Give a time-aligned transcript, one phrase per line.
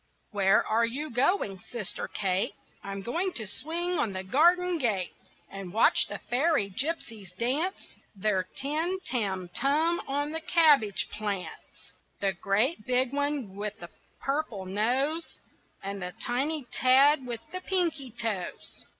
[0.31, 2.55] Where are you going, sister Kate?
[2.83, 5.11] I'm going to swing on the garden gate,
[5.47, 12.33] And watch the fairy gypsies dance Their tim tam tum on the cabbage plants The
[12.33, 15.37] great big one with the purple nose,
[15.83, 18.85] And the tiny tad with the pinky toes.